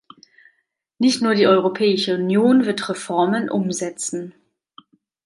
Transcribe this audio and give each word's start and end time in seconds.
Nicht 0.97 1.21
nur 1.21 1.35
die 1.35 1.45
Europäische 1.45 2.15
Union 2.15 2.65
wird 2.65 2.89
Reformen 2.89 3.51
umsetzen. 3.51 4.33